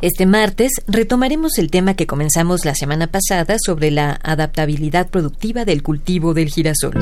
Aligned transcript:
Este 0.00 0.26
martes 0.26 0.70
retomaremos 0.86 1.58
el 1.58 1.72
tema 1.72 1.94
que 1.94 2.06
comenzamos 2.06 2.64
la 2.64 2.76
semana 2.76 3.08
pasada 3.08 3.56
sobre 3.58 3.90
la 3.90 4.20
adaptabilidad 4.22 5.08
productiva 5.10 5.64
del 5.64 5.82
cultivo 5.82 6.34
del 6.34 6.50
girasol. 6.50 6.94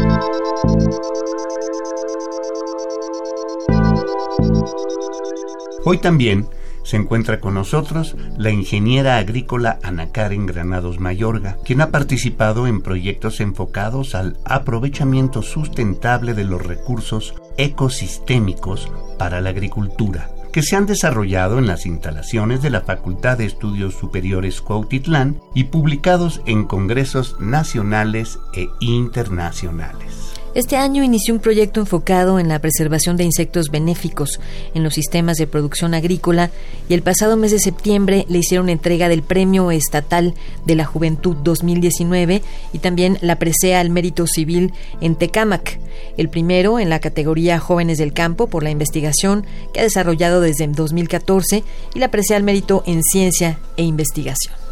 Hoy 5.84 5.98
también 5.98 6.48
se 6.84 6.96
encuentra 6.96 7.38
con 7.38 7.52
nosotros 7.52 8.16
la 8.38 8.50
ingeniera 8.50 9.18
agrícola 9.18 9.78
Ana 9.82 10.10
Karen 10.10 10.46
Granados 10.46 10.98
Mayorga, 10.98 11.58
quien 11.66 11.82
ha 11.82 11.90
participado 11.90 12.66
en 12.66 12.80
proyectos 12.80 13.40
enfocados 13.40 14.14
al 14.14 14.38
aprovechamiento 14.46 15.42
sustentable 15.42 16.32
de 16.32 16.44
los 16.44 16.64
recursos 16.64 17.34
ecosistémicos 17.58 18.90
para 19.18 19.42
la 19.42 19.50
agricultura 19.50 20.30
que 20.56 20.62
se 20.62 20.74
han 20.74 20.86
desarrollado 20.86 21.58
en 21.58 21.66
las 21.66 21.84
instalaciones 21.84 22.62
de 22.62 22.70
la 22.70 22.80
Facultad 22.80 23.36
de 23.36 23.44
Estudios 23.44 23.92
Superiores 23.92 24.62
Cuautitlán 24.62 25.38
y 25.52 25.64
publicados 25.64 26.40
en 26.46 26.64
congresos 26.64 27.38
nacionales 27.38 28.38
e 28.54 28.66
internacionales. 28.80 30.25
Este 30.56 30.78
año 30.78 31.04
inició 31.04 31.34
un 31.34 31.40
proyecto 31.40 31.80
enfocado 31.80 32.38
en 32.38 32.48
la 32.48 32.60
preservación 32.60 33.18
de 33.18 33.24
insectos 33.24 33.68
benéficos 33.70 34.40
en 34.72 34.84
los 34.84 34.94
sistemas 34.94 35.36
de 35.36 35.46
producción 35.46 35.92
agrícola 35.92 36.50
y 36.88 36.94
el 36.94 37.02
pasado 37.02 37.36
mes 37.36 37.50
de 37.50 37.58
septiembre 37.58 38.24
le 38.30 38.38
hicieron 38.38 38.70
entrega 38.70 39.10
del 39.10 39.22
Premio 39.22 39.70
Estatal 39.70 40.32
de 40.64 40.74
la 40.74 40.86
Juventud 40.86 41.36
2019 41.36 42.40
y 42.72 42.78
también 42.78 43.18
la 43.20 43.38
presea 43.38 43.80
al 43.80 43.90
mérito 43.90 44.26
civil 44.26 44.72
en 45.02 45.16
Tecámac, 45.16 45.78
el 46.16 46.30
primero 46.30 46.78
en 46.78 46.88
la 46.88 47.00
categoría 47.00 47.58
Jóvenes 47.58 47.98
del 47.98 48.14
Campo 48.14 48.46
por 48.46 48.62
la 48.62 48.70
investigación 48.70 49.44
que 49.74 49.80
ha 49.80 49.82
desarrollado 49.82 50.40
desde 50.40 50.66
2014 50.68 51.64
y 51.94 51.98
la 51.98 52.10
presea 52.10 52.38
al 52.38 52.44
mérito 52.44 52.82
en 52.86 53.02
ciencia 53.02 53.58
e 53.76 53.82
investigación. 53.82 54.65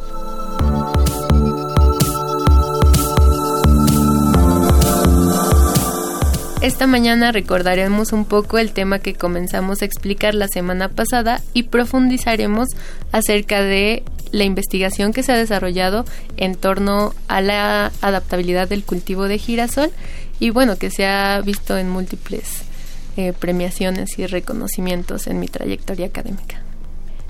Esta 6.64 6.86
mañana 6.86 7.30
recordaremos 7.30 8.14
un 8.14 8.24
poco 8.24 8.56
el 8.56 8.72
tema 8.72 8.98
que 8.98 9.12
comenzamos 9.12 9.82
a 9.82 9.84
explicar 9.84 10.34
la 10.34 10.48
semana 10.48 10.88
pasada 10.88 11.42
y 11.52 11.64
profundizaremos 11.64 12.70
acerca 13.12 13.60
de 13.60 14.02
la 14.32 14.44
investigación 14.44 15.12
que 15.12 15.22
se 15.22 15.32
ha 15.32 15.36
desarrollado 15.36 16.06
en 16.38 16.54
torno 16.54 17.14
a 17.28 17.42
la 17.42 17.92
adaptabilidad 18.00 18.66
del 18.66 18.82
cultivo 18.82 19.28
de 19.28 19.36
girasol 19.36 19.90
y 20.40 20.48
bueno, 20.48 20.78
que 20.78 20.90
se 20.90 21.04
ha 21.04 21.38
visto 21.42 21.76
en 21.76 21.90
múltiples 21.90 22.62
eh, 23.18 23.34
premiaciones 23.38 24.18
y 24.18 24.26
reconocimientos 24.26 25.26
en 25.26 25.40
mi 25.40 25.48
trayectoria 25.48 26.06
académica. 26.06 26.62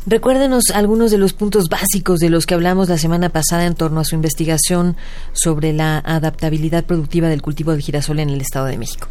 Recuérdenos 0.07 0.71
algunos 0.73 1.11
de 1.11 1.19
los 1.19 1.33
puntos 1.33 1.69
básicos 1.69 2.21
de 2.21 2.31
los 2.31 2.47
que 2.47 2.55
hablamos 2.55 2.89
la 2.89 2.99
semana 2.99 3.31
pasada 3.31 3.67
en 3.67 3.75
torno 3.75 3.99
a 3.99 4.05
su 4.05 4.15
investigación 4.15 4.97
sobre 5.33 5.73
la 5.73 5.99
adaptabilidad 5.99 6.85
productiva 6.85 7.29
del 7.29 7.43
cultivo 7.43 7.73
de 7.73 7.83
girasol 7.83 8.21
en 8.21 8.31
el 8.31 8.41
Estado 8.41 8.67
de 8.67 8.79
México. 8.79 9.09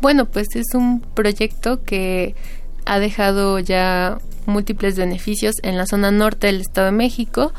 Bueno, 0.00 0.26
pues 0.26 0.48
es 0.54 0.74
un 0.74 1.00
proyecto 1.00 1.82
que 1.82 2.34
ha 2.86 2.98
dejado 2.98 3.58
ya 3.58 4.18
múltiples 4.46 4.96
beneficios 4.96 5.56
en 5.62 5.76
la 5.76 5.86
zona 5.86 6.10
norte 6.10 6.46
del 6.46 6.60
Estado 6.60 6.86
de 6.86 6.92
México, 6.92 7.52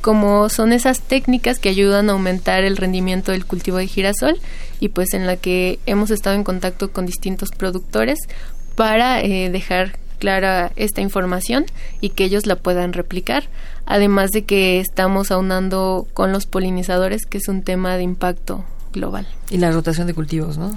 como 0.00 0.48
son 0.48 0.72
esas 0.72 1.00
técnicas 1.00 1.58
que 1.58 1.68
ayudan 1.68 2.08
a 2.08 2.12
aumentar 2.12 2.64
el 2.64 2.76
rendimiento 2.76 3.32
del 3.32 3.46
cultivo 3.46 3.78
de 3.78 3.88
girasol 3.88 4.38
y 4.78 4.90
pues 4.90 5.14
en 5.14 5.26
la 5.26 5.36
que 5.36 5.80
hemos 5.86 6.10
estado 6.10 6.36
en 6.36 6.44
contacto 6.44 6.92
con 6.92 7.06
distintos 7.06 7.48
productores 7.50 8.18
para 8.76 9.20
eh, 9.20 9.50
dejar 9.50 9.98
clara 10.20 10.70
esta 10.76 11.00
información 11.00 11.66
y 12.00 12.10
que 12.10 12.24
ellos 12.24 12.46
la 12.46 12.56
puedan 12.56 12.92
replicar, 12.92 13.48
además 13.84 14.30
de 14.30 14.44
que 14.44 14.80
estamos 14.80 15.30
aunando 15.30 16.06
con 16.14 16.32
los 16.32 16.46
polinizadores, 16.46 17.26
que 17.26 17.38
es 17.38 17.48
un 17.48 17.62
tema 17.62 17.96
de 17.96 18.02
impacto 18.02 18.64
global. 18.92 19.26
Y 19.50 19.58
la 19.58 19.70
rotación 19.72 20.06
de 20.06 20.14
cultivos, 20.14 20.56
¿no? 20.56 20.76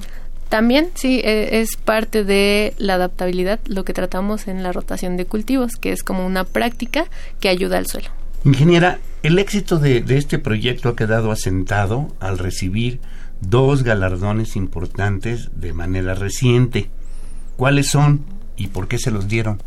También, 0.49 0.89
sí, 0.95 1.21
e, 1.23 1.61
es 1.61 1.77
parte 1.77 2.23
de 2.23 2.73
la 2.77 2.95
adaptabilidad 2.95 3.59
lo 3.67 3.85
que 3.85 3.93
tratamos 3.93 4.47
en 4.47 4.63
la 4.63 4.71
rotación 4.71 5.15
de 5.15 5.25
cultivos, 5.25 5.75
que 5.75 5.91
es 5.91 6.03
como 6.03 6.25
una 6.25 6.43
práctica 6.43 7.05
que 7.39 7.49
ayuda 7.49 7.77
al 7.77 7.85
suelo. 7.85 8.09
Ingeniera, 8.43 8.99
el 9.21 9.37
éxito 9.37 9.77
de, 9.77 10.01
de 10.01 10.17
este 10.17 10.39
proyecto 10.39 10.89
ha 10.89 10.95
quedado 10.95 11.31
asentado 11.31 12.07
al 12.19 12.39
recibir 12.39 12.99
dos 13.41 13.83
galardones 13.83 14.55
importantes 14.55 15.49
de 15.53 15.73
manera 15.73 16.15
reciente. 16.15 16.89
¿Cuáles 17.55 17.87
son 17.87 18.25
y 18.57 18.67
por 18.67 18.87
qué 18.87 18.97
se 18.97 19.11
los 19.11 19.27
dieron? 19.27 19.61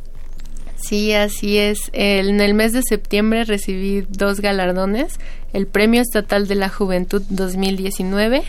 Sí, 0.76 1.12
así 1.12 1.58
es. 1.58 1.90
En 1.92 2.40
el 2.40 2.54
mes 2.54 2.72
de 2.72 2.82
septiembre 2.82 3.44
recibí 3.44 4.04
dos 4.08 4.40
galardones, 4.40 5.20
el 5.52 5.66
Premio 5.66 6.02
Estatal 6.02 6.48
de 6.48 6.56
la 6.56 6.68
Juventud 6.68 7.22
2019 7.28 8.42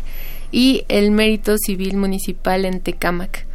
y 0.53 0.85
el 0.87 1.09
Mérito 1.09 1.57
Civil 1.57 1.97
Municipal 1.97 2.63
en 2.65 2.79
Tecámac. 2.79 3.47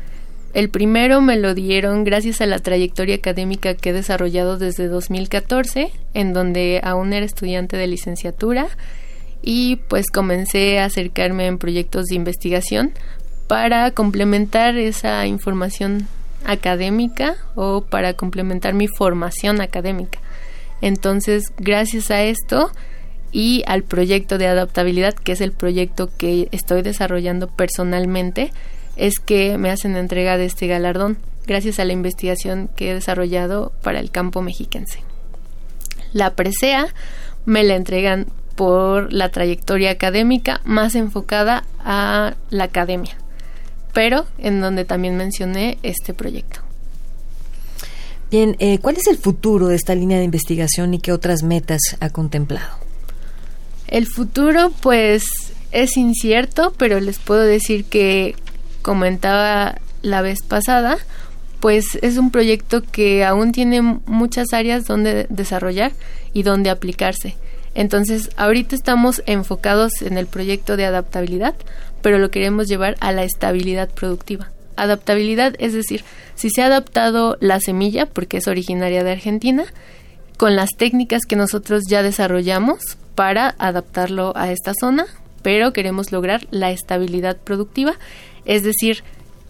El 0.52 0.68
primero 0.68 1.20
me 1.20 1.38
lo 1.38 1.54
dieron 1.54 2.02
gracias 2.02 2.40
a 2.40 2.46
la 2.46 2.58
trayectoria 2.58 3.14
académica 3.14 3.74
que 3.74 3.90
he 3.90 3.92
desarrollado 3.92 4.58
desde 4.58 4.88
2014, 4.88 5.92
en 6.14 6.32
donde 6.32 6.80
aún 6.82 7.12
era 7.12 7.24
estudiante 7.24 7.76
de 7.76 7.86
licenciatura 7.86 8.66
y 9.42 9.76
pues 9.88 10.10
comencé 10.10 10.80
a 10.80 10.86
acercarme 10.86 11.46
en 11.46 11.58
proyectos 11.58 12.06
de 12.06 12.16
investigación 12.16 12.92
para 13.46 13.92
complementar 13.92 14.76
esa 14.76 15.24
información 15.26 16.08
académica 16.44 17.36
o 17.54 17.82
para 17.82 18.14
complementar 18.14 18.74
mi 18.74 18.88
formación 18.88 19.60
académica. 19.60 20.18
Entonces, 20.80 21.44
gracias 21.58 22.10
a 22.10 22.24
esto, 22.24 22.72
y 23.32 23.62
al 23.66 23.82
proyecto 23.82 24.38
de 24.38 24.46
adaptabilidad, 24.46 25.14
que 25.14 25.32
es 25.32 25.40
el 25.40 25.52
proyecto 25.52 26.10
que 26.16 26.48
estoy 26.52 26.82
desarrollando 26.82 27.48
personalmente, 27.48 28.52
es 28.96 29.18
que 29.18 29.58
me 29.58 29.70
hacen 29.70 29.96
entrega 29.96 30.36
de 30.36 30.46
este 30.46 30.66
galardón 30.66 31.18
gracias 31.46 31.78
a 31.78 31.84
la 31.84 31.92
investigación 31.92 32.68
que 32.76 32.90
he 32.90 32.94
desarrollado 32.94 33.72
para 33.82 34.00
el 34.00 34.10
campo 34.10 34.42
mexiquense. 34.42 35.00
La 36.12 36.34
presea 36.34 36.88
me 37.46 37.64
la 37.64 37.76
entregan 37.76 38.26
por 38.54 39.12
la 39.12 39.30
trayectoria 39.30 39.90
académica 39.90 40.60
más 40.64 40.94
enfocada 40.94 41.64
a 41.78 42.34
la 42.50 42.64
academia, 42.64 43.16
pero 43.92 44.26
en 44.38 44.60
donde 44.60 44.84
también 44.84 45.16
mencioné 45.16 45.78
este 45.82 46.12
proyecto. 46.12 46.60
Bien, 48.30 48.56
eh, 48.58 48.78
¿cuál 48.80 48.96
es 48.96 49.06
el 49.06 49.16
futuro 49.16 49.68
de 49.68 49.76
esta 49.76 49.94
línea 49.94 50.18
de 50.18 50.24
investigación 50.24 50.92
y 50.92 50.98
qué 50.98 51.12
otras 51.12 51.42
metas 51.42 51.80
ha 52.00 52.10
contemplado? 52.10 52.87
El 53.88 54.06
futuro 54.06 54.70
pues 54.80 55.24
es 55.72 55.96
incierto, 55.96 56.74
pero 56.76 57.00
les 57.00 57.18
puedo 57.18 57.40
decir 57.40 57.84
que 57.84 58.34
comentaba 58.82 59.78
la 60.02 60.22
vez 60.22 60.42
pasada, 60.42 60.98
pues 61.60 61.98
es 62.02 62.18
un 62.18 62.30
proyecto 62.30 62.82
que 62.82 63.24
aún 63.24 63.52
tiene 63.52 63.82
muchas 63.82 64.52
áreas 64.52 64.84
donde 64.84 65.26
desarrollar 65.30 65.92
y 66.32 66.42
donde 66.42 66.70
aplicarse. 66.70 67.36
Entonces, 67.74 68.30
ahorita 68.36 68.74
estamos 68.74 69.22
enfocados 69.26 70.02
en 70.02 70.18
el 70.18 70.26
proyecto 70.26 70.76
de 70.76 70.84
adaptabilidad, 70.84 71.54
pero 72.02 72.18
lo 72.18 72.30
queremos 72.30 72.68
llevar 72.68 72.96
a 73.00 73.12
la 73.12 73.24
estabilidad 73.24 73.88
productiva. 73.88 74.50
Adaptabilidad 74.76 75.54
es 75.58 75.72
decir, 75.72 76.04
si 76.34 76.50
se 76.50 76.62
ha 76.62 76.66
adaptado 76.66 77.36
la 77.40 77.58
semilla, 77.60 78.06
porque 78.06 78.36
es 78.36 78.46
originaria 78.46 79.02
de 79.02 79.12
Argentina, 79.12 79.64
con 80.36 80.54
las 80.54 80.70
técnicas 80.76 81.22
que 81.26 81.36
nosotros 81.36 81.84
ya 81.88 82.02
desarrollamos 82.02 82.96
para 83.18 83.56
adaptarlo 83.58 84.32
a 84.36 84.52
esta 84.52 84.74
zona, 84.78 85.04
pero 85.42 85.72
queremos 85.72 86.12
lograr 86.12 86.46
la 86.52 86.70
estabilidad 86.70 87.36
productiva, 87.36 87.94
es 88.44 88.62
decir, 88.62 89.02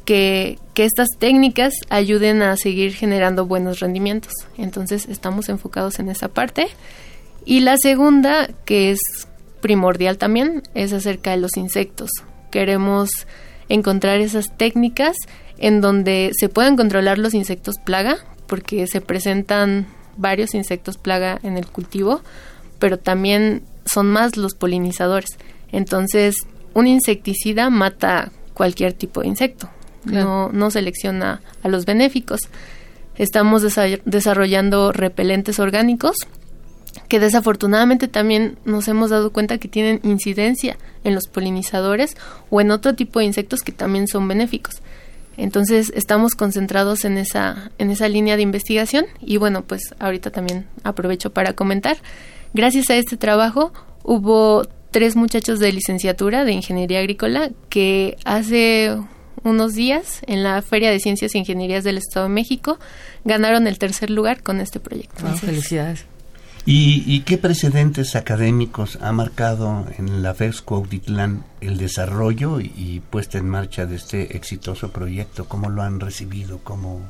que, 0.07 0.59
que, 0.73 0.87
estas 0.87 1.09
técnicas 1.19 1.75
ayuden 1.91 2.41
a 2.41 2.57
seguir 2.57 2.95
generando 2.95 3.45
buenos 3.45 3.81
rendimientos. 3.81 4.33
Entonces 4.57 5.07
estamos 5.11 5.51
enfocados 5.51 5.99
en 5.99 6.09
esa 6.09 6.29
parte. 6.29 6.69
Y 7.45 7.61
la 7.61 7.77
segunda, 7.77 8.49
que 8.65 8.91
es 8.91 9.01
primordial 9.61 10.17
también, 10.17 10.63
es 10.73 10.95
acerca 10.95 11.33
de 11.33 11.37
los 11.37 11.59
insectos. 11.59 12.09
Queremos 12.51 13.11
encontrar 13.69 14.21
esas 14.21 14.57
técnicas 14.57 15.15
en 15.59 15.83
donde 15.83 16.31
se 16.33 16.49
puedan 16.49 16.79
controlar 16.79 17.19
los 17.19 17.35
insectos 17.35 17.75
plaga, 17.85 18.17
porque 18.47 18.87
se 18.87 19.03
presentan 19.03 19.89
varios 20.17 20.55
insectos 20.55 20.97
plaga 20.97 21.39
en 21.43 21.59
el 21.59 21.67
cultivo, 21.67 22.23
pero 22.79 22.99
también 22.99 23.63
son 23.85 24.11
más 24.11 24.37
los 24.37 24.55
polinizadores. 24.55 25.39
Entonces, 25.73 26.37
un 26.75 26.87
insecticida 26.87 27.71
mata 27.71 28.31
cualquier 28.55 28.93
tipo 28.93 29.21
de 29.21 29.29
insecto, 29.29 29.69
no, 30.05 30.51
no 30.51 30.71
selecciona 30.71 31.41
a 31.63 31.69
los 31.69 31.85
benéficos. 31.87 32.41
Estamos 33.17 33.63
desarrollando 34.05 34.93
repelentes 34.93 35.59
orgánicos 35.59 36.17
que 37.09 37.21
desafortunadamente 37.21 38.09
también 38.09 38.59
nos 38.65 38.89
hemos 38.89 39.11
dado 39.11 39.33
cuenta 39.33 39.59
que 39.59 39.69
tienen 39.69 40.01
incidencia 40.03 40.77
en 41.05 41.15
los 41.15 41.27
polinizadores 41.27 42.17
o 42.51 42.61
en 42.61 42.71
otro 42.71 42.95
tipo 42.95 43.19
de 43.19 43.27
insectos 43.27 43.63
que 43.63 43.73
también 43.73 44.09
son 44.09 44.29
benéficos. 44.29 44.83
Entonces 45.37 45.93
estamos 45.95 46.35
concentrados 46.35 47.05
en 47.05 47.17
esa, 47.17 47.71
en 47.79 47.91
esa 47.91 48.09
línea 48.09 48.37
de 48.37 48.43
investigación 48.43 49.07
y 49.21 49.37
bueno, 49.37 49.63
pues 49.63 49.95
ahorita 50.01 50.31
también 50.31 50.67
aprovecho 50.83 51.33
para 51.33 51.55
comentar. 51.55 51.99
Gracias 52.55 52.91
a 52.91 52.97
este 52.97 53.17
trabajo 53.17 53.73
hubo 54.03 54.67
tres 54.91 55.17
muchachos 55.17 55.61
de 55.61 55.73
licenciatura 55.73 56.45
de 56.45 56.53
Ingeniería 56.53 57.01
Agrícola 57.01 57.51
que 57.69 58.17
hace 58.25 58.97
unos 59.45 59.75
días 59.75 60.21
en 60.27 60.43
la 60.43 60.63
Feria 60.63 60.91
de 60.91 60.99
Ciencias 60.99 61.35
e 61.35 61.39
Ingenierías 61.39 61.85
del 61.85 61.99
Estado 61.99 62.27
de 62.27 62.33
México 62.33 62.79
ganaron 63.25 63.67
el 63.67 63.79
tercer 63.79 64.11
lugar 64.11 64.43
con 64.43 64.61
este 64.61 64.81
proyecto. 64.81 65.27
felicidades. 65.37 66.05
¿Y, 66.71 67.21
qué 67.21 67.39
precedentes 67.39 68.15
académicos 68.15 68.99
ha 69.01 69.11
marcado 69.11 69.87
en 69.97 70.23
la 70.23 70.35
FES 70.35 70.61
Cuautitlán 70.61 71.45
el 71.63 71.79
desarrollo 71.79 72.61
y, 72.61 73.01
puesta 73.09 73.39
en 73.39 73.49
marcha 73.49 73.87
de 73.87 73.97
este 73.97 74.37
exitoso 74.37 74.91
proyecto? 74.91 75.49
¿Cómo 75.49 75.71
lo 75.71 75.83
han 75.83 75.99
recibido? 75.99 76.59
¿Cómo... 76.63 77.01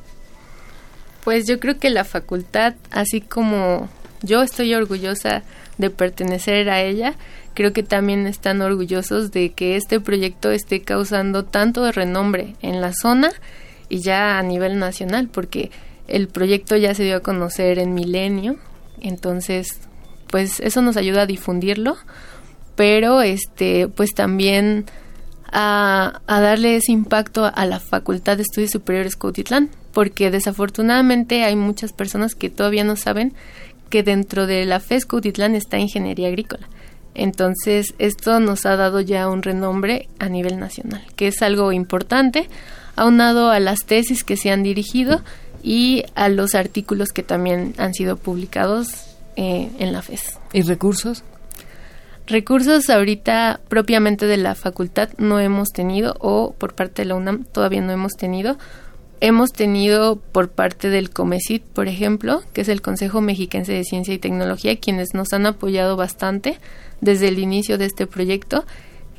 Pues 1.25 1.45
yo 1.45 1.59
creo 1.59 1.77
que 1.77 1.89
la 1.89 2.05
facultad, 2.05 2.75
así 2.89 3.19
como 3.19 3.89
yo 4.21 4.41
estoy 4.41 4.73
orgullosa 4.73 5.43
de 5.77 5.89
pertenecer 5.89 6.69
a 6.69 6.81
ella, 6.81 7.15
creo 7.53 7.73
que 7.73 7.83
también 7.83 8.27
están 8.27 8.61
orgullosos 8.61 9.31
de 9.31 9.51
que 9.51 9.75
este 9.75 9.99
proyecto 9.99 10.51
esté 10.51 10.81
causando 10.81 11.45
tanto 11.45 11.83
de 11.83 11.91
renombre 11.91 12.55
en 12.61 12.81
la 12.81 12.93
zona 12.93 13.31
y 13.89 13.99
ya 13.99 14.37
a 14.37 14.43
nivel 14.43 14.79
nacional, 14.79 15.29
porque 15.31 15.71
el 16.07 16.27
proyecto 16.27 16.75
ya 16.75 16.93
se 16.93 17.03
dio 17.03 17.17
a 17.17 17.21
conocer 17.21 17.79
en 17.79 17.93
Milenio, 17.93 18.57
entonces, 19.01 19.79
pues 20.27 20.59
eso 20.59 20.81
nos 20.81 20.97
ayuda 20.97 21.23
a 21.23 21.25
difundirlo, 21.25 21.97
pero 22.75 23.21
este, 23.21 23.87
pues 23.87 24.11
también 24.13 24.85
a, 25.51 26.21
darle 26.27 26.75
ese 26.77 26.91
impacto 26.91 27.51
a 27.53 27.65
la 27.65 27.79
Facultad 27.79 28.37
de 28.37 28.43
Estudios 28.43 28.71
Superiores 28.71 29.15
Cuautitlán, 29.15 29.69
porque 29.93 30.31
desafortunadamente 30.31 31.43
hay 31.43 31.55
muchas 31.55 31.93
personas 31.93 32.35
que 32.35 32.49
todavía 32.49 32.83
no 32.83 32.95
saben 32.95 33.33
que 33.89 34.03
dentro 34.03 34.47
de 34.47 34.65
la 34.65 34.79
FES 34.79 35.05
Cuautitlán 35.05 35.55
está 35.55 35.77
Ingeniería 35.77 36.27
Agrícola. 36.27 36.67
Entonces, 37.15 37.95
esto 37.99 38.39
nos 38.39 38.65
ha 38.65 38.75
dado 38.75 39.01
ya 39.01 39.27
un 39.27 39.41
renombre 39.41 40.07
a 40.19 40.29
nivel 40.29 40.59
nacional, 40.59 41.03
que 41.15 41.27
es 41.27 41.41
algo 41.41 41.71
importante, 41.71 42.47
aunado 42.95 43.49
a 43.49 43.59
las 43.59 43.85
tesis 43.85 44.23
que 44.23 44.37
se 44.37 44.51
han 44.51 44.63
dirigido 44.63 45.21
y 45.63 46.03
a 46.15 46.29
los 46.29 46.55
artículos 46.55 47.09
que 47.09 47.23
también 47.23 47.73
han 47.77 47.93
sido 47.93 48.15
publicados 48.15 48.87
eh, 49.35 49.69
en 49.79 49.91
la 49.91 50.01
FES. 50.01 50.39
¿Y 50.53 50.61
recursos? 50.61 51.23
Recursos 52.27 52.89
ahorita 52.91 53.59
propiamente 53.69 54.27
de 54.27 54.37
la 54.37 54.53
facultad 54.53 55.09
no 55.17 55.39
hemos 55.39 55.69
tenido 55.69 56.15
o 56.19 56.53
por 56.53 56.75
parte 56.75 57.01
de 57.01 57.07
la 57.07 57.15
UNAM 57.15 57.43
todavía 57.43 57.81
no 57.81 57.91
hemos 57.91 58.13
tenido. 58.13 58.57
Hemos 59.21 59.51
tenido 59.51 60.15
por 60.15 60.49
parte 60.49 60.89
del 60.89 61.09
COMECIT, 61.09 61.63
por 61.63 61.87
ejemplo, 61.87 62.41
que 62.53 62.61
es 62.61 62.69
el 62.69 62.81
Consejo 62.81 63.19
Mexiquense 63.19 63.73
de 63.73 63.83
Ciencia 63.83 64.13
y 64.13 64.19
Tecnología, 64.19 64.79
quienes 64.79 65.13
nos 65.13 65.33
han 65.33 65.45
apoyado 65.45 65.97
bastante 65.97 66.57
desde 67.01 67.27
el 67.27 67.39
inicio 67.39 67.77
de 67.77 67.85
este 67.85 68.07
proyecto. 68.07 68.65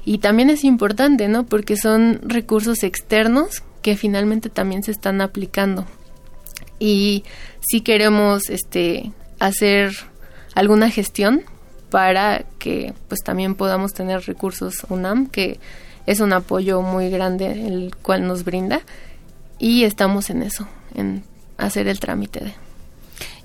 Y 0.05 0.19
también 0.19 0.49
es 0.49 0.65
importante, 0.65 1.29
¿no? 1.29 1.45
Porque 1.45 1.77
son 1.77 2.21
recursos 2.23 2.83
externos 2.83 3.63
que 3.83 3.97
finalmente 3.97 4.49
también 4.49 4.83
se 4.83 4.91
están 4.91 5.21
aplicando 5.21 5.87
y 6.81 7.25
si 7.61 7.83
queremos 7.83 8.49
este 8.49 9.13
hacer 9.39 9.93
alguna 10.55 10.91
gestión 10.91 11.43
para 11.91 12.45
que 12.59 12.95
pues 13.09 13.21
también 13.21 13.55
podamos 13.55 13.93
tener 13.93 14.23
recursos 14.23 14.87
UNAM 14.89 15.27
que 15.29 15.61
es 16.07 16.21
un 16.21 16.33
apoyo 16.33 16.83
muy 16.83 17.11
grande 17.11 17.53
el 17.53 17.95
cual 18.03 18.27
nos 18.27 18.45
brinda 18.45 18.81
y 19.61 19.85
estamos 19.85 20.31
en 20.31 20.43
eso 20.43 20.67
en 20.95 21.23
hacer 21.57 21.87
el 21.87 22.01
trámite 22.01 22.41
de 22.41 22.55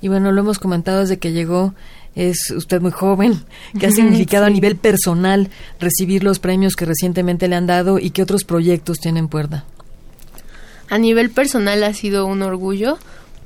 y 0.01 0.07
bueno 0.07 0.31
lo 0.31 0.41
hemos 0.41 0.57
comentado 0.57 1.01
desde 1.01 1.19
que 1.19 1.31
llegó 1.31 1.75
es 2.15 2.49
usted 2.55 2.81
muy 2.81 2.91
joven, 2.91 3.43
¿qué 3.77 3.87
ha 3.87 3.91
significado 3.91 4.45
a 4.45 4.49
nivel 4.49 4.77
personal 4.77 5.49
recibir 5.79 6.23
los 6.23 6.39
premios 6.39 6.75
que 6.75 6.85
recientemente 6.85 7.47
le 7.47 7.55
han 7.55 7.67
dado 7.67 7.99
y 7.99 8.11
qué 8.11 8.23
otros 8.23 8.43
proyectos 8.43 8.99
tienen 8.99 9.27
puerta? 9.27 9.65
A 10.89 10.97
nivel 10.97 11.29
personal 11.29 11.83
ha 11.83 11.93
sido 11.93 12.25
un 12.25 12.41
orgullo 12.41 12.97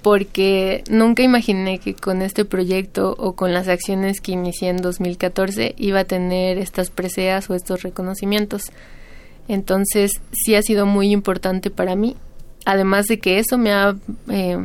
porque 0.01 0.83
nunca 0.89 1.23
imaginé 1.23 1.79
que 1.79 1.93
con 1.93 2.21
este 2.21 2.45
proyecto 2.45 3.15
o 3.17 3.33
con 3.33 3.53
las 3.53 3.67
acciones 3.67 4.21
que 4.21 4.31
inicié 4.31 4.69
en 4.69 4.77
2014 4.77 5.75
iba 5.77 6.01
a 6.01 6.05
tener 6.05 6.57
estas 6.57 6.89
preseas 6.89 7.49
o 7.49 7.55
estos 7.55 7.81
reconocimientos. 7.81 8.63
Entonces 9.47 10.11
sí 10.31 10.55
ha 10.55 10.61
sido 10.61 10.85
muy 10.85 11.11
importante 11.11 11.69
para 11.69 11.95
mí, 11.95 12.15
además 12.65 13.07
de 13.07 13.19
que 13.19 13.39
eso 13.39 13.57
me 13.57 13.71
ha 13.71 13.95
eh, 14.29 14.57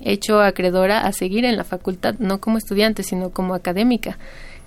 hecho 0.00 0.40
acreedora 0.40 1.00
a 1.00 1.12
seguir 1.12 1.44
en 1.44 1.56
la 1.56 1.64
facultad, 1.64 2.16
no 2.18 2.40
como 2.40 2.58
estudiante, 2.58 3.02
sino 3.02 3.30
como 3.30 3.54
académica, 3.54 4.18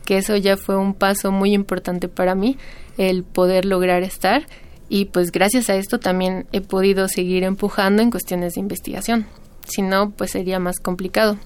que 0.06 0.18
eso 0.18 0.36
ya 0.36 0.58
fue 0.58 0.78
un 0.78 0.94
paso 0.94 1.32
muy 1.32 1.54
importante 1.54 2.08
para 2.08 2.36
mí, 2.36 2.58
el 2.98 3.24
poder 3.24 3.66
lograr 3.66 4.04
estar 4.04 4.48
y 4.90 5.06
pues 5.06 5.32
gracias 5.32 5.70
a 5.70 5.76
esto 5.76 6.00
también 6.00 6.48
he 6.52 6.62
podido 6.62 7.08
seguir 7.08 7.44
empujando 7.44 8.02
en 8.02 8.10
cuestiones 8.10 8.54
de 8.54 8.62
investigación 8.62 9.28
si 9.68 9.82
no, 9.82 10.12
pues 10.12 10.32
sería 10.32 10.60
más 10.60 10.80
complicado. 10.80 11.38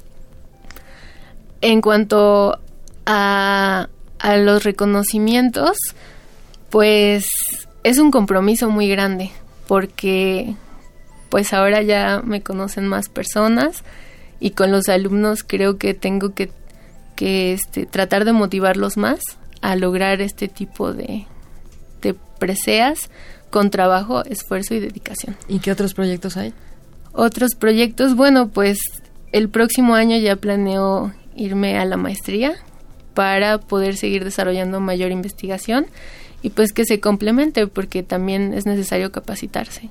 En 1.61 1.81
cuanto 1.81 2.59
a, 3.05 3.89
a 4.19 4.37
los 4.37 4.63
reconocimientos, 4.63 5.77
pues 6.69 7.25
es 7.83 7.97
un 7.97 8.11
compromiso 8.11 8.69
muy 8.69 8.87
grande, 8.87 9.31
porque 9.67 10.55
pues 11.31 11.53
ahora 11.53 11.81
ya 11.81 12.21
me 12.23 12.43
conocen 12.43 12.87
más 12.87 13.07
personas 13.07 13.83
y 14.41 14.51
con 14.51 14.69
los 14.69 14.89
alumnos 14.89 15.43
creo 15.43 15.77
que 15.77 15.93
tengo 15.93 16.35
que, 16.35 16.51
que 17.15 17.53
este, 17.53 17.85
tratar 17.85 18.25
de 18.25 18.33
motivarlos 18.33 18.97
más 18.97 19.21
a 19.61 19.77
lograr 19.77 20.19
este 20.19 20.49
tipo 20.49 20.91
de, 20.91 21.25
de 22.01 22.15
preseas 22.37 23.09
con 23.49 23.71
trabajo, 23.71 24.25
esfuerzo 24.25 24.75
y 24.75 24.81
dedicación. 24.81 25.37
¿Y 25.47 25.59
qué 25.59 25.71
otros 25.71 25.93
proyectos 25.93 26.35
hay? 26.35 26.53
Otros 27.13 27.55
proyectos, 27.55 28.15
bueno, 28.15 28.49
pues 28.49 28.79
el 29.31 29.47
próximo 29.47 29.95
año 29.95 30.17
ya 30.17 30.35
planeo 30.35 31.13
irme 31.33 31.79
a 31.79 31.85
la 31.85 31.95
maestría 31.95 32.55
para 33.13 33.57
poder 33.57 33.95
seguir 33.95 34.25
desarrollando 34.25 34.81
mayor 34.81 35.11
investigación 35.11 35.85
y 36.41 36.49
pues 36.49 36.73
que 36.73 36.83
se 36.83 36.99
complemente 36.99 37.67
porque 37.67 38.03
también 38.03 38.53
es 38.53 38.65
necesario 38.65 39.13
capacitarse. 39.13 39.89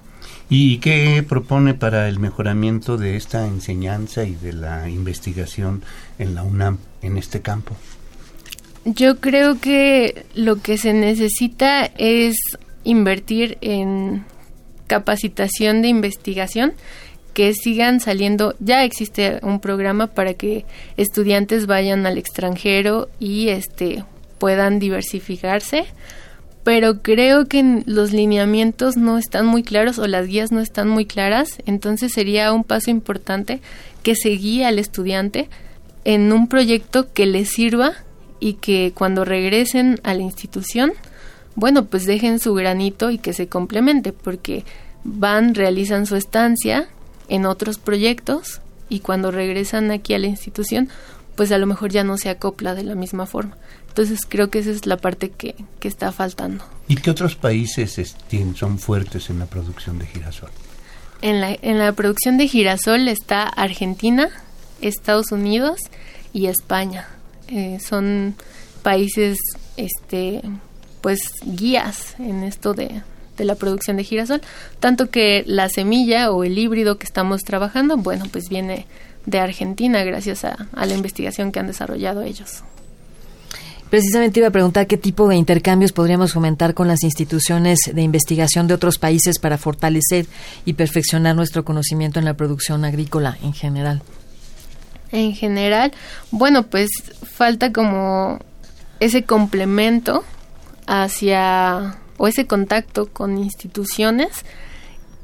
¿Y 0.53 0.79
qué 0.79 1.25
propone 1.27 1.75
para 1.75 2.09
el 2.09 2.19
mejoramiento 2.19 2.97
de 2.97 3.15
esta 3.17 3.47
enseñanza 3.47 4.25
y 4.25 4.35
de 4.35 4.53
la 4.53 4.91
investigación 4.91 5.85
en 6.19 6.35
la 6.35 6.43
UNAM 6.43 6.79
en 7.03 7.17
este 7.17 7.41
campo? 7.41 7.77
Yo 8.85 9.21
creo 9.21 9.61
que 9.61 10.27
lo 10.35 10.61
que 10.61 10.77
se 10.77 10.93
necesita 10.93 11.85
es 11.85 12.35
invertir 12.83 13.59
en 13.61 14.25
capacitación 14.89 15.83
de 15.83 15.89
investigación 15.89 16.73
que 17.33 17.55
sigan 17.55 18.01
saliendo, 18.01 18.57
ya 18.59 18.83
existe 18.83 19.39
un 19.43 19.61
programa 19.61 20.09
para 20.09 20.35
que 20.35 20.65
estudiantes 20.97 21.67
vayan 21.67 22.07
al 22.07 22.19
extranjero 22.19 23.09
y 23.21 23.51
este 23.51 24.05
puedan 24.39 24.81
diversificarse, 24.81 25.85
pero 26.65 27.03
creo 27.03 27.47
que 27.47 27.83
los 27.87 28.13
lineamientos 28.13 28.97
no 28.97 29.19
están 29.19 29.47
muy 29.47 29.63
claros 29.63 29.99
o 29.99 30.07
las 30.07 30.27
guías 30.27 30.53
no 30.53 30.61
están 30.61 30.89
muy 30.89 31.07
claras, 31.07 31.59
entonces 31.67 32.13
sería 32.13 32.53
un 32.53 32.65
paso 32.65 32.91
importante 32.91 33.61
que 34.03 34.15
se 34.15 34.31
guíe 34.31 34.67
al 34.67 34.79
estudiante 34.79 35.49
en 36.05 36.33
un 36.33 36.49
proyecto 36.49 37.13
que 37.13 37.27
les 37.27 37.51
sirva 37.51 37.93
y 38.41 38.55
que 38.55 38.93
cuando 38.95 39.25
regresen 39.25 40.01
a 40.03 40.15
la 40.15 40.23
institución, 40.23 40.93
bueno, 41.55 41.87
pues 41.87 42.07
dejen 42.07 42.39
su 42.39 42.55
granito 42.55 43.11
y 43.11 43.19
que 43.19 43.33
se 43.33 43.49
complemente, 43.49 44.13
porque 44.13 44.65
van, 45.05 45.55
realizan 45.55 46.07
su 46.07 46.17
estancia 46.17 46.89
en 47.29 47.47
otros 47.47 47.79
proyectos 47.79 48.61
y 48.89 49.01
cuando 49.01 49.31
regresan 49.31 49.91
aquí 49.91 50.15
a 50.15 50.19
la 50.19 50.27
institución, 50.27 50.89
pues 51.41 51.53
a 51.53 51.57
lo 51.57 51.67
mejor 51.67 51.91
ya 51.91 52.05
no 52.05 52.19
se 52.19 52.29
acopla 52.29 52.75
de 52.75 52.83
la 52.83 52.95
misma 52.95 53.25
forma. 53.25 53.57
Entonces 53.89 54.19
creo 54.29 54.51
que 54.51 54.59
esa 54.59 54.73
es 54.73 54.85
la 54.85 54.99
parte 54.99 55.31
que, 55.31 55.55
que 55.79 55.89
está 55.89 56.13
faltando. 56.13 56.63
¿Y 56.87 56.97
qué 56.97 57.11
otros 57.11 57.35
países 57.35 57.99
son 58.57 58.79
fuertes 58.79 59.31
en 59.31 59.39
la 59.39 59.47
producción 59.47 59.99
de 59.99 60.05
girasol? 60.05 60.51
En 61.23 61.41
la, 61.41 61.57
en 61.63 61.79
la 61.79 61.93
producción 61.93 62.37
de 62.37 62.47
girasol 62.47 63.09
está 63.09 63.45
Argentina, 63.45 64.29
Estados 64.83 65.33
Unidos 65.33 65.81
y 66.35 66.45
España. 66.45 67.09
Eh, 67.49 67.79
son 67.81 68.35
países 68.83 69.39
este 69.79 70.43
pues 71.01 71.21
guías 71.43 72.17
en 72.19 72.45
esto 72.45 72.75
de, 72.75 73.01
de 73.39 73.45
la 73.47 73.55
producción 73.55 73.97
de 73.97 74.05
girasol, 74.05 74.43
tanto 74.79 75.09
que 75.09 75.43
la 75.47 75.71
semilla 75.71 76.33
o 76.33 76.45
el 76.45 76.59
híbrido 76.59 76.99
que 76.99 77.07
estamos 77.07 77.41
trabajando, 77.45 77.97
bueno, 77.97 78.27
pues 78.31 78.51
viene 78.51 78.85
de 79.27 79.39
Argentina 79.39 80.03
gracias 80.05 80.45
a, 80.45 80.69
a 80.75 80.87
la 80.87 80.95
investigación 80.95 81.53
que 81.53 81.61
han 81.61 81.67
desarrollado 81.67 82.23
ellos. 82.23 82.63
Precisamente 83.91 84.39
iba 84.39 84.49
a 84.49 84.53
preguntar 84.53 84.87
qué 84.87 84.97
tipo 84.97 85.29
de 85.29 85.35
intercambios 85.35 85.91
podríamos 85.91 86.33
fomentar 86.33 86.75
con 86.75 86.87
las 86.87 87.03
instituciones 87.03 87.81
de 87.93 88.03
investigación 88.03 88.69
de 88.69 88.75
otros 88.75 88.99
países 88.99 89.41
para 89.41 89.59
fortalecer 89.59 90.27
y 90.65 90.75
perfeccionar 90.75 91.35
nuestro 91.35 91.65
conocimiento 91.65 92.21
en 92.21 92.25
la 92.25 92.35
producción 92.35 92.85
agrícola 92.85 93.37
en 93.43 93.53
general. 93.53 94.01
En 95.11 95.35
general, 95.35 95.93
bueno, 96.31 96.67
pues 96.67 96.89
falta 97.25 97.73
como 97.73 98.39
ese 99.01 99.25
complemento 99.25 100.23
hacia 100.87 101.97
o 102.17 102.29
ese 102.29 102.47
contacto 102.47 103.09
con 103.09 103.39
instituciones 103.39 104.45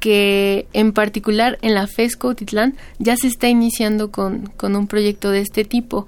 que 0.07 0.69
en 0.73 0.93
particular 0.93 1.59
en 1.63 1.75
la 1.75 1.89
FESCO 1.89 2.37
Titlán 2.37 2.77
ya 3.01 3.17
se 3.17 3.27
está 3.27 3.49
iniciando 3.49 4.13
con, 4.13 4.47
con 4.57 4.77
un 4.77 4.87
proyecto 4.87 5.33
de 5.33 5.41
este 5.41 5.65
tipo 5.65 6.07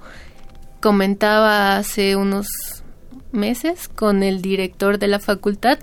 comentaba 0.79 1.75
hace 1.75 2.15
unos 2.15 2.47
meses 3.33 3.89
con 3.89 4.23
el 4.23 4.41
director 4.41 4.99
de 4.99 5.09
la 5.09 5.19
facultad 5.19 5.79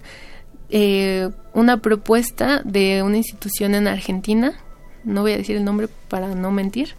eh, 0.70 1.28
una 1.52 1.82
propuesta 1.82 2.62
de 2.64 3.02
una 3.02 3.18
institución 3.18 3.74
en 3.74 3.86
Argentina, 3.86 4.54
no 5.04 5.20
voy 5.20 5.32
a 5.32 5.36
decir 5.36 5.56
el 5.56 5.64
nombre 5.66 5.86
para 6.08 6.34
no 6.34 6.50
mentir, 6.50 6.94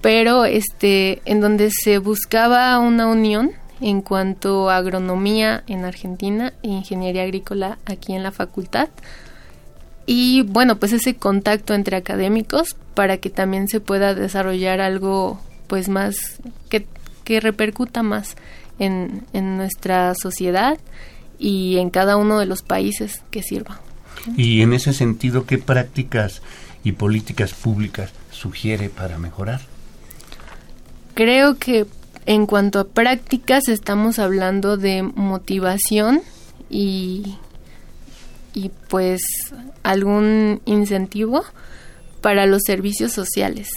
pero 0.00 0.46
este 0.46 1.20
en 1.26 1.42
donde 1.42 1.68
se 1.70 1.98
buscaba 1.98 2.78
una 2.78 3.08
unión 3.08 3.50
en 3.82 4.00
cuanto 4.00 4.70
a 4.70 4.78
agronomía 4.78 5.64
en 5.66 5.84
Argentina 5.84 6.54
e 6.62 6.68
ingeniería 6.68 7.24
agrícola 7.24 7.76
aquí 7.84 8.14
en 8.14 8.22
la 8.22 8.32
facultad. 8.32 8.88
Y 10.12 10.42
bueno, 10.42 10.76
pues 10.76 10.92
ese 10.92 11.14
contacto 11.14 11.72
entre 11.72 11.96
académicos 11.96 12.74
para 12.94 13.18
que 13.18 13.30
también 13.30 13.68
se 13.68 13.78
pueda 13.78 14.12
desarrollar 14.12 14.80
algo 14.80 15.40
pues 15.68 15.88
más 15.88 16.16
que 16.68 16.84
que 17.22 17.38
repercuta 17.38 18.02
más 18.02 18.34
en, 18.80 19.22
en 19.32 19.56
nuestra 19.56 20.12
sociedad 20.20 20.80
y 21.38 21.76
en 21.76 21.90
cada 21.90 22.16
uno 22.16 22.40
de 22.40 22.46
los 22.46 22.62
países 22.62 23.22
que 23.30 23.44
sirva. 23.44 23.80
Y 24.36 24.62
en 24.62 24.72
ese 24.72 24.92
sentido, 24.92 25.46
¿qué 25.46 25.58
prácticas 25.58 26.42
y 26.82 26.90
políticas 26.90 27.54
públicas 27.54 28.10
sugiere 28.32 28.88
para 28.88 29.16
mejorar? 29.16 29.60
Creo 31.14 31.56
que 31.56 31.86
en 32.26 32.46
cuanto 32.46 32.80
a 32.80 32.88
prácticas 32.88 33.68
estamos 33.68 34.18
hablando 34.18 34.76
de 34.76 35.04
motivación 35.04 36.22
y, 36.68 37.36
y 38.54 38.70
pues 38.88 39.20
algún 39.82 40.60
incentivo 40.64 41.44
para 42.20 42.46
los 42.46 42.62
servicios 42.66 43.12
sociales. 43.12 43.68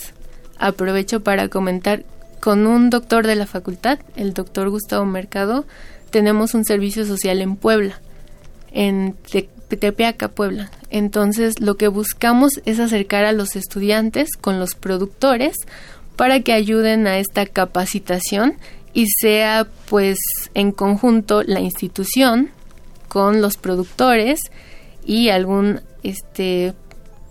Aprovecho 0.58 1.24
para 1.24 1.50
comentar 1.50 2.03
con 2.39 2.68
un 2.68 2.89
doctor 2.89 3.25
de 3.25 3.36
la 3.36 3.46
facultad, 3.46 4.00
el 4.15 4.34
doctor 4.34 4.70
Gustavo 4.70 5.06
Mercado, 5.06 5.65
tenemos 6.10 6.53
un 6.53 6.65
servicio 6.65 7.06
social 7.06 7.42
en 7.42 7.56
Puebla, 7.56 8.01
en 8.72 9.15
Tepeaca, 9.68 10.30
Puebla. 10.30 10.70
Entonces, 10.89 11.60
lo 11.60 11.75
que 11.75 11.88
buscamos 11.88 12.62
es 12.65 12.80
acercar 12.80 13.25
a 13.25 13.32
los 13.32 13.56
estudiantes 13.56 14.30
con 14.39 14.60
los 14.60 14.75
productores 14.75 15.56
para 16.15 16.42
que 16.42 16.53
ayuden 16.53 17.08
a 17.08 17.18
esta 17.18 17.46
capacitación 17.46 18.58
y 18.94 19.08
sea 19.20 19.68
pues 19.89 20.18
en 20.53 20.72
conjunto 20.72 21.44
la 21.44 21.62
institución 21.62 22.51
con 23.13 23.43
los 23.43 23.58
productores 23.58 24.39
y 25.05 25.29
algún 25.29 25.82
este 26.01 26.74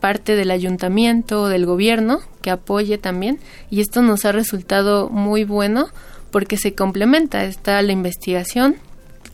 parte 0.01 0.37
del 0.37 0.53
ayuntamiento 0.53 1.43
o 1.43 1.49
del 1.49 1.67
gobierno 1.67 2.21
que 2.41 2.51
apoye 2.51 2.99
también 2.99 3.41
y 3.69 3.81
esto 3.81 4.01
nos 4.01 4.25
ha 4.25 4.31
resultado 4.31 5.09
muy 5.09 5.43
bueno 5.43 5.89
porque 6.31 6.57
se 6.57 6.75
complementa, 6.75 7.45
está 7.45 7.83
la 7.83 7.93
investigación, 7.93 8.77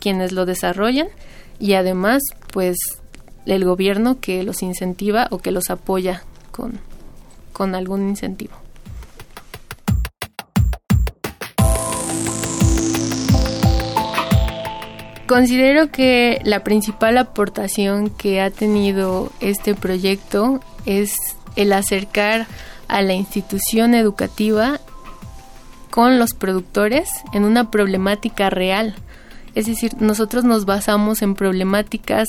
quienes 0.01 0.33
lo 0.33 0.47
desarrollan 0.47 1.09
y 1.61 1.75
además 1.75 2.23
pues 2.51 2.79
el 3.45 3.65
gobierno 3.65 4.19
que 4.19 4.43
los 4.43 4.63
incentiva 4.63 5.29
o 5.31 5.39
que 5.39 5.53
los 5.53 5.69
apoya 5.69 6.23
con, 6.51 6.81
con 7.53 7.75
algún 7.75 8.09
incentivo. 8.09 8.55
Considero 15.29 15.91
que 15.91 16.41
la 16.43 16.65
principal 16.65 17.19
aportación 17.19 18.09
que 18.09 18.41
ha 18.41 18.51
tenido 18.51 19.31
este 19.41 19.75
proyecto 19.75 20.61
es 20.87 21.15
el 21.55 21.75
acercar 21.75 22.47
a 22.89 23.03
la 23.03 23.13
institución 23.13 23.95
educativa 23.95 24.81
con 25.91 26.19
los 26.19 26.33
productores 26.33 27.11
en 27.35 27.45
una 27.45 27.71
problemática 27.71 28.49
real. 28.49 28.95
Es 29.55 29.67
decir, 29.67 30.01
nosotros 30.01 30.45
nos 30.45 30.65
basamos 30.65 31.21
en 31.21 31.35
problemáticas 31.35 32.29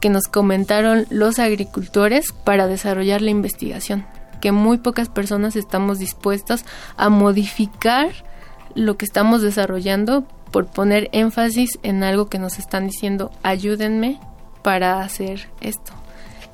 que 0.00 0.08
nos 0.08 0.28
comentaron 0.28 1.06
los 1.10 1.40
agricultores 1.40 2.32
para 2.32 2.68
desarrollar 2.68 3.22
la 3.22 3.30
investigación, 3.32 4.06
que 4.40 4.52
muy 4.52 4.78
pocas 4.78 5.08
personas 5.08 5.56
estamos 5.56 5.98
dispuestas 5.98 6.64
a 6.96 7.08
modificar 7.08 8.12
lo 8.76 8.96
que 8.96 9.04
estamos 9.04 9.42
desarrollando 9.42 10.28
por 10.50 10.66
poner 10.66 11.08
énfasis 11.12 11.78
en 11.82 12.02
algo 12.02 12.28
que 12.28 12.38
nos 12.38 12.58
están 12.58 12.86
diciendo, 12.86 13.30
ayúdenme 13.42 14.18
para 14.62 15.00
hacer 15.00 15.48
esto. 15.60 15.92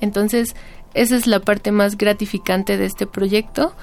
Entonces, 0.00 0.54
esa 0.94 1.16
es 1.16 1.26
la 1.26 1.40
parte 1.40 1.72
más 1.72 1.96
gratificante 1.96 2.76
de 2.76 2.86
este 2.86 3.06
proyecto, 3.06 3.74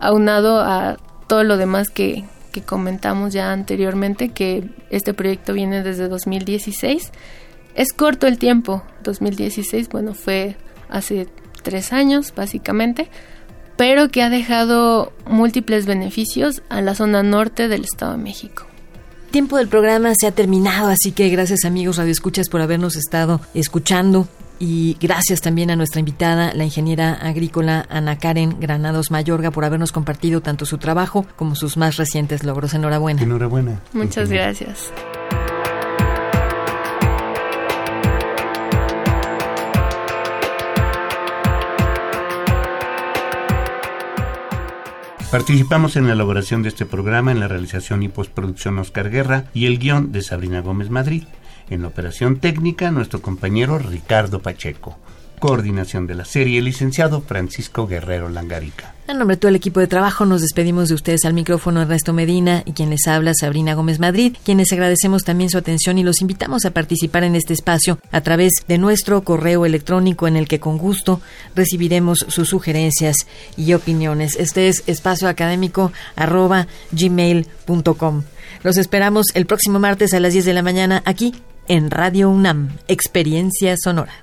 aunado 0.00 0.60
a 0.60 0.98
todo 1.26 1.44
lo 1.44 1.56
demás 1.56 1.90
que, 1.90 2.24
que 2.52 2.62
comentamos 2.62 3.32
ya 3.32 3.52
anteriormente, 3.52 4.28
que 4.28 4.68
este 4.90 5.14
proyecto 5.14 5.54
viene 5.54 5.82
desde 5.82 6.08
2016. 6.08 7.10
Es 7.74 7.92
corto 7.92 8.26
el 8.26 8.38
tiempo, 8.38 8.82
2016, 9.02 9.88
bueno, 9.88 10.14
fue 10.14 10.56
hace 10.90 11.26
tres 11.62 11.92
años 11.92 12.34
básicamente, 12.36 13.08
pero 13.76 14.10
que 14.10 14.22
ha 14.22 14.28
dejado 14.28 15.12
múltiples 15.26 15.86
beneficios 15.86 16.62
a 16.68 16.82
la 16.82 16.94
zona 16.94 17.22
norte 17.22 17.68
del 17.68 17.84
Estado 17.84 18.12
de 18.12 18.18
México 18.18 18.66
tiempo 19.32 19.56
del 19.56 19.66
programa 19.66 20.12
se 20.14 20.28
ha 20.28 20.32
terminado, 20.32 20.88
así 20.88 21.10
que 21.10 21.28
gracias 21.30 21.64
amigos 21.64 21.96
radioescuchas 21.96 22.48
por 22.48 22.60
habernos 22.60 22.94
estado 22.96 23.40
escuchando 23.54 24.28
y 24.60 24.96
gracias 25.00 25.40
también 25.40 25.70
a 25.72 25.76
nuestra 25.76 25.98
invitada, 25.98 26.54
la 26.54 26.64
ingeniera 26.64 27.14
agrícola 27.14 27.84
Ana 27.88 28.18
Karen 28.18 28.60
Granados 28.60 29.10
Mayorga, 29.10 29.50
por 29.50 29.64
habernos 29.64 29.90
compartido 29.90 30.40
tanto 30.40 30.66
su 30.66 30.78
trabajo 30.78 31.26
como 31.34 31.56
sus 31.56 31.76
más 31.76 31.96
recientes 31.96 32.44
logros. 32.44 32.74
Enhorabuena. 32.74 33.22
Enhorabuena. 33.22 33.80
Muchas 33.92 34.30
gracias. 34.30 34.92
Participamos 45.32 45.96
en 45.96 46.06
la 46.06 46.12
elaboración 46.12 46.62
de 46.62 46.68
este 46.68 46.84
programa 46.84 47.32
en 47.32 47.40
la 47.40 47.48
realización 47.48 48.02
y 48.02 48.10
postproducción 48.10 48.78
Oscar 48.78 49.08
Guerra 49.08 49.46
y 49.54 49.64
el 49.64 49.78
guion 49.78 50.12
de 50.12 50.20
Sabrina 50.20 50.60
Gómez 50.60 50.90
Madrid. 50.90 51.22
En 51.70 51.80
la 51.80 51.88
operación 51.88 52.38
técnica, 52.38 52.90
nuestro 52.90 53.22
compañero 53.22 53.78
Ricardo 53.78 54.42
Pacheco. 54.42 54.98
Coordinación 55.42 56.06
de 56.06 56.14
la 56.14 56.24
serie, 56.24 56.60
el 56.60 56.66
licenciado 56.66 57.20
Francisco 57.20 57.88
Guerrero 57.88 58.28
Langarica. 58.28 58.94
En 59.08 59.18
nombre 59.18 59.34
de 59.34 59.40
todo 59.40 59.48
el 59.48 59.56
equipo 59.56 59.80
de 59.80 59.88
trabajo, 59.88 60.24
nos 60.24 60.40
despedimos 60.40 60.88
de 60.88 60.94
ustedes 60.94 61.24
al 61.24 61.34
micrófono 61.34 61.82
Ernesto 61.82 62.12
Medina 62.12 62.62
y 62.64 62.74
quien 62.74 62.90
les 62.90 63.08
habla 63.08 63.32
Sabrina 63.34 63.74
Gómez 63.74 63.98
Madrid, 63.98 64.36
quienes 64.44 64.72
agradecemos 64.72 65.24
también 65.24 65.50
su 65.50 65.58
atención 65.58 65.98
y 65.98 66.04
los 66.04 66.20
invitamos 66.20 66.64
a 66.64 66.70
participar 66.70 67.24
en 67.24 67.34
este 67.34 67.54
espacio 67.54 67.98
a 68.12 68.20
través 68.20 68.52
de 68.68 68.78
nuestro 68.78 69.24
correo 69.24 69.66
electrónico 69.66 70.28
en 70.28 70.36
el 70.36 70.46
que 70.46 70.60
con 70.60 70.78
gusto 70.78 71.20
recibiremos 71.56 72.18
sus 72.28 72.48
sugerencias 72.48 73.26
y 73.56 73.74
opiniones. 73.74 74.36
Este 74.36 74.68
es 74.68 74.84
espacio 74.86 75.26
académico 75.26 75.90
arroba 76.14 76.68
gmail.com. 76.92 78.22
Los 78.62 78.76
esperamos 78.76 79.26
el 79.34 79.46
próximo 79.46 79.80
martes 79.80 80.14
a 80.14 80.20
las 80.20 80.34
10 80.34 80.44
de 80.44 80.54
la 80.54 80.62
mañana 80.62 81.02
aquí 81.04 81.34
en 81.66 81.90
Radio 81.90 82.30
UNAM, 82.30 82.76
Experiencia 82.86 83.74
Sonora. 83.76 84.22